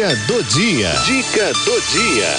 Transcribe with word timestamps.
Dica 0.00 0.16
do 0.26 0.42
dia. 0.44 0.92
Dica 1.04 1.52
do 1.52 1.80
dia. 1.92 2.34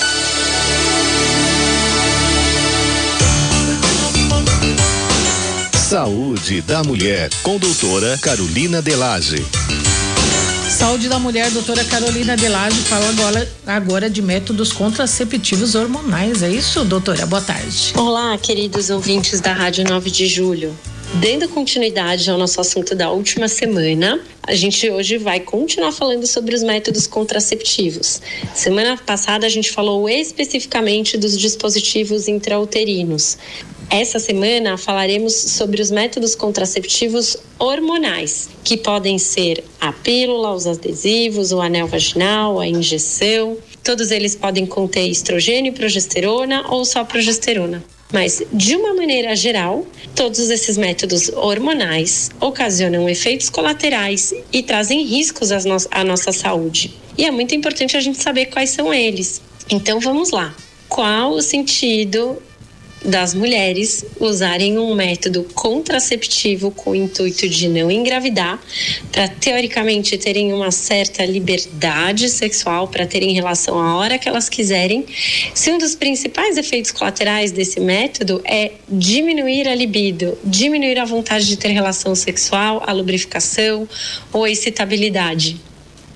Saúde 5.78 6.62
da 6.63 6.84
mulher 6.84 7.29
com 7.44 7.60
doutora 7.60 8.18
Carolina 8.18 8.82
Delage. 8.82 9.46
Saúde 10.71 11.08
da 11.08 11.20
mulher, 11.20 11.52
doutora 11.52 11.84
Carolina 11.84 12.36
Delage, 12.36 12.82
fala 12.82 13.08
agora, 13.10 13.47
agora 13.68 14.09
de 14.09 14.23
métodos 14.23 14.73
contraceptivos 14.73 15.75
hormonais. 15.75 16.41
É 16.41 16.50
isso, 16.50 16.84
doutora? 16.84 17.28
Boa 17.28 17.43
tarde. 17.43 17.93
Olá, 17.96 18.36
queridos 18.39 18.89
ouvintes 18.89 19.39
da 19.39 19.54
Rádio 19.54 19.84
9 19.88 20.09
de 20.09 20.25
Julho. 20.25 20.75
Dando 21.20 21.50
continuidade 21.50 22.30
ao 22.32 22.38
nosso 22.38 22.62
assunto 22.62 22.96
da 22.96 23.12
última 23.12 23.50
semana, 23.50 24.21
a 24.44 24.55
gente 24.55 24.89
hoje 24.89 25.18
vai 25.18 25.41
continuar 25.41 25.91
falando 25.91 26.26
sobre 26.26 26.55
os 26.55 26.64
métodos 26.64 27.05
contraceptivos. 27.05 28.21
Semana 28.55 28.98
passada 28.98 29.45
a 29.45 29.49
gente 29.49 29.71
falou 29.71 30.08
especificamente 30.08 31.18
dos 31.18 31.38
dispositivos 31.38 32.30
intrauterinos. 32.30 33.38
Essa 33.94 34.20
semana 34.20 34.77
falaremos 34.77 35.34
sobre 35.34 35.81
os 35.81 35.91
métodos 35.91 36.34
contraceptivos 36.34 37.36
hormonais, 37.59 38.48
que 38.63 38.77
podem 38.77 39.20
ser 39.20 39.62
a 39.82 39.91
pílula, 39.91 40.54
os 40.54 40.66
adesivos, 40.66 41.52
o 41.52 41.59
anel 41.59 41.88
vaginal, 41.88 42.58
a 42.58 42.66
injeção. 42.66 43.58
Todos 43.84 44.09
eles 44.09 44.34
podem 44.34 44.66
conter 44.66 45.09
estrogênio 45.09 45.73
progesterona 45.73 46.66
ou 46.70 46.85
só 46.85 47.04
progesterona. 47.04 47.84
Mas, 48.13 48.41
de 48.54 48.77
uma 48.77 48.94
maneira 48.94 49.35
geral, 49.35 49.85
todos 50.16 50.49
esses 50.49 50.77
métodos 50.77 51.27
hormonais 51.27 52.30
ocasionam 52.40 53.10
efeitos 53.10 53.49
colaterais 53.49 54.34
e 54.54 54.63
trazem 54.63 55.04
riscos 55.04 55.49
no 55.66 55.76
à 55.91 56.05
nossa 56.05 56.32
saúde. 56.32 56.94
E 57.18 57.26
é 57.26 57.32
muito 57.32 57.54
importante 57.54 57.98
a 57.98 57.99
gente 57.99 58.23
saber 58.23 58.46
quais 58.46 58.70
são 58.70 58.94
eles. 58.94 59.41
Então, 59.70 59.99
vamos 59.99 60.32
lá. 60.32 60.55
Qual 60.88 61.34
o 61.34 61.41
sentido 61.41 62.41
das 63.04 63.34
mulheres 63.34 64.06
usarem 64.20 64.78
um 64.78 64.94
método 64.94 65.44
contraceptivo 65.54 66.72
com 66.72 66.92
o 66.92 66.96
intuito 66.96 67.48
de 67.50 67.68
não 67.68 67.90
engravidar, 67.90 68.60
para 69.12 69.28
teoricamente 69.28 70.18
terem 70.18 70.54
uma 70.54 70.72
certa 70.72 71.26
liberdade 71.26 72.30
sexual, 72.30 72.88
para 72.88 73.06
terem 73.06 73.34
relação 73.34 73.80
a 73.80 73.96
hora 73.96 74.18
que 74.18 74.30
elas 74.30 74.50
quiserem. 74.50 75.06
Se 75.54 75.72
um 75.72 75.78
dos 75.78 75.96
principais 75.96 76.58
efeitos 76.58 76.92
colaterais 76.92 77.52
desse 77.52 77.80
método 77.80 78.42
é 78.46 78.74
diminuir 78.88 79.68
a 79.68 79.76
libido, 79.76 80.38
diminuir 80.44 81.00
a 81.00 81.06
vontade 81.06 81.48
de 81.48 81.58
ter 81.58 81.70
relação 81.70 82.14
sexual, 82.14 82.84
a 82.86 82.92
lubrificação 82.92 83.88
ou 84.32 84.44
a 84.44 84.50
excitabilidade. 84.50 85.60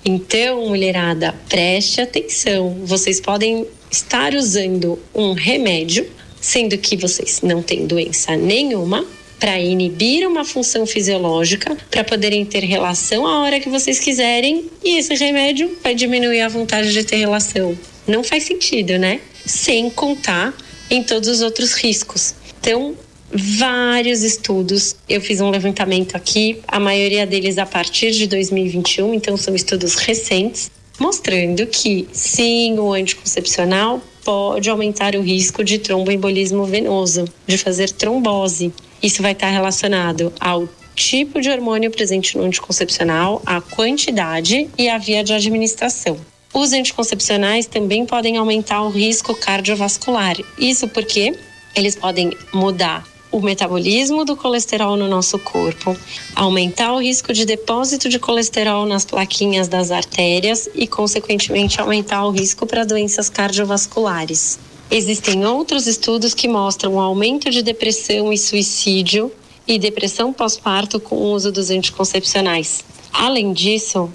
Então, 0.04 0.68
mulherada, 0.68 1.34
preste 1.48 2.00
atenção. 2.00 2.76
Vocês 2.84 3.20
podem 3.20 3.66
estar 3.90 4.34
usando 4.34 4.98
um 5.12 5.32
remédio 5.32 6.06
sendo 6.46 6.78
que 6.78 6.96
vocês 6.96 7.40
não 7.42 7.60
têm 7.60 7.88
doença 7.88 8.36
nenhuma, 8.36 9.04
para 9.40 9.58
inibir 9.58 10.26
uma 10.26 10.44
função 10.44 10.86
fisiológica, 10.86 11.76
para 11.90 12.04
poderem 12.04 12.44
ter 12.44 12.62
relação 12.62 13.26
a 13.26 13.40
hora 13.40 13.58
que 13.58 13.68
vocês 13.68 13.98
quiserem, 13.98 14.70
e 14.82 14.96
esse 14.96 15.12
remédio 15.16 15.76
vai 15.82 15.92
diminuir 15.92 16.42
a 16.42 16.48
vontade 16.48 16.92
de 16.92 17.02
ter 17.02 17.16
relação. 17.16 17.76
Não 18.06 18.22
faz 18.22 18.44
sentido, 18.44 18.96
né? 18.96 19.20
Sem 19.44 19.90
contar 19.90 20.56
em 20.88 21.02
todos 21.02 21.28
os 21.28 21.42
outros 21.42 21.72
riscos. 21.72 22.36
Então, 22.60 22.94
vários 23.28 24.22
estudos. 24.22 24.94
Eu 25.08 25.20
fiz 25.20 25.40
um 25.40 25.50
levantamento 25.50 26.14
aqui, 26.14 26.60
a 26.68 26.78
maioria 26.78 27.26
deles 27.26 27.58
a 27.58 27.66
partir 27.66 28.12
de 28.12 28.28
2021, 28.28 29.12
então 29.12 29.36
são 29.36 29.52
estudos 29.52 29.96
recentes, 29.96 30.70
mostrando 30.96 31.66
que 31.66 32.06
sim, 32.12 32.78
o 32.78 32.92
anticoncepcional 32.92 34.00
pode 34.26 34.68
aumentar 34.68 35.14
o 35.14 35.20
risco 35.22 35.62
de 35.62 35.78
tromboembolismo 35.78 36.64
venoso, 36.64 37.26
de 37.46 37.56
fazer 37.56 37.90
trombose. 37.90 38.72
Isso 39.00 39.22
vai 39.22 39.30
estar 39.30 39.50
relacionado 39.50 40.32
ao 40.40 40.68
tipo 40.96 41.40
de 41.40 41.48
hormônio 41.48 41.92
presente 41.92 42.36
no 42.36 42.42
anticoncepcional, 42.42 43.40
a 43.46 43.60
quantidade 43.60 44.68
e 44.76 44.88
a 44.88 44.98
via 44.98 45.22
de 45.22 45.32
administração. 45.32 46.18
Os 46.52 46.72
anticoncepcionais 46.72 47.66
também 47.66 48.04
podem 48.04 48.36
aumentar 48.36 48.82
o 48.82 48.90
risco 48.90 49.32
cardiovascular. 49.32 50.36
Isso 50.58 50.88
porque 50.88 51.38
eles 51.76 51.94
podem 51.94 52.36
mudar 52.52 53.04
o 53.30 53.40
metabolismo 53.40 54.24
do 54.24 54.36
colesterol 54.36 54.96
no 54.96 55.08
nosso 55.08 55.38
corpo, 55.38 55.96
aumentar 56.34 56.92
o 56.92 57.00
risco 57.00 57.32
de 57.32 57.44
depósito 57.44 58.08
de 58.08 58.18
colesterol 58.18 58.86
nas 58.86 59.04
plaquinhas 59.04 59.68
das 59.68 59.90
artérias 59.90 60.68
e, 60.74 60.86
consequentemente, 60.86 61.80
aumentar 61.80 62.24
o 62.24 62.30
risco 62.30 62.66
para 62.66 62.84
doenças 62.84 63.28
cardiovasculares. 63.28 64.58
Existem 64.90 65.44
outros 65.44 65.86
estudos 65.86 66.32
que 66.32 66.46
mostram 66.46 66.94
o 66.94 67.00
aumento 67.00 67.50
de 67.50 67.62
depressão 67.62 68.32
e 68.32 68.38
suicídio 68.38 69.32
e 69.66 69.78
depressão 69.78 70.32
pós-parto 70.32 71.00
com 71.00 71.16
o 71.16 71.32
uso 71.32 71.50
dos 71.50 71.70
anticoncepcionais. 71.70 72.84
Além 73.12 73.52
disso, 73.52 74.08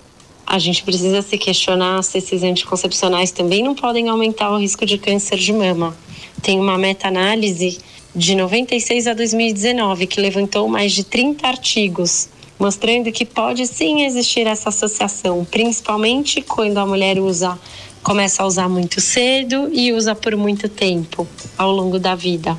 a 0.48 0.58
gente 0.58 0.84
precisa 0.84 1.22
se 1.22 1.38
questionar 1.38 2.02
se 2.04 2.18
esses 2.18 2.42
anticoncepcionais 2.42 3.32
também 3.32 3.64
não 3.64 3.76
podem 3.76 4.08
aumentar 4.08 4.52
o 4.52 4.60
risco 4.60 4.86
de 4.86 4.98
câncer 4.98 5.38
de 5.38 5.52
mama. 5.52 5.96
Tem 6.42 6.60
uma 6.60 6.78
meta-análise 6.78 7.80
de 8.16 8.36
96 8.36 9.08
a 9.08 9.14
2019, 9.14 10.06
que 10.06 10.20
levantou 10.20 10.68
mais 10.68 10.92
de 10.92 11.04
30 11.04 11.48
artigos, 11.48 12.28
mostrando 12.60 13.12
que 13.12 13.26
pode 13.26 13.66
sim 13.66 14.04
existir 14.04 14.46
essa 14.46 14.70
associação, 14.70 15.46
principalmente 15.46 16.42
quando 16.42 16.78
a 16.78 16.86
mulher 16.86 17.20
usa 17.20 17.58
começa 18.04 18.42
a 18.42 18.46
usar 18.48 18.68
muito 18.68 19.00
cedo 19.00 19.70
e 19.72 19.94
usa 19.94 20.16
por 20.16 20.36
muito 20.36 20.68
tempo 20.68 21.28
ao 21.58 21.72
longo 21.72 22.00
da 22.00 22.16
vida. 22.16 22.58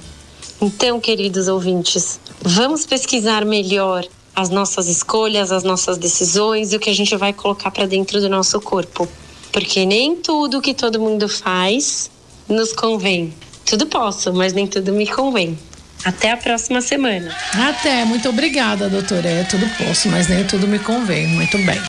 Então, 0.61 1.01
queridos 1.01 1.49
ouvintes, 1.49 2.21
vamos 2.41 2.87
pesquisar 2.87 3.45
melhor 3.45 4.07
as 4.35 4.49
nossas 4.49 4.89
escolhas, 4.89 5.53
as 5.53 5.65
nossas 5.65 5.99
decisões 5.99 6.73
e 6.73 6.77
o 6.77 6.81
que 6.81 6.89
a 6.89 6.95
gente 6.95 7.17
vai 7.17 7.33
colocar 7.33 7.71
para 7.71 7.87
dentro 7.87 8.21
do 8.21 8.29
nosso 8.29 8.61
corpo, 8.61 9.07
porque 9.51 9.85
nem 9.85 10.17
tudo 10.17 10.63
que 10.63 10.73
todo 10.73 11.01
mundo 11.01 11.29
faz 11.29 12.11
nos 12.49 12.73
convém. 12.73 13.35
Tudo 13.73 13.87
posso, 13.87 14.35
mas 14.35 14.53
nem 14.53 14.67
tudo 14.67 14.93
me 14.93 15.07
convém. 15.07 15.59
Até 16.05 16.33
a 16.33 16.37
próxima 16.37 16.83
semana. 16.83 17.35
Até, 17.55 18.05
muito 18.05 18.29
obrigada, 18.29 18.91
doutora. 18.91 19.27
É 19.27 19.45
tudo 19.45 19.67
posso, 19.79 20.11
mas 20.11 20.29
nem 20.29 20.45
tudo 20.45 20.69
me 20.69 20.79
convém. 20.79 21.27
Muito 21.27 21.57
bem. 21.65 21.81